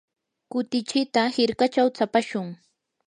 kutichita 0.51 1.21
hirkachaw 1.35 1.87
tsapashun. 1.95 2.47